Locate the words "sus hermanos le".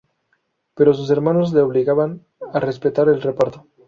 0.95-1.61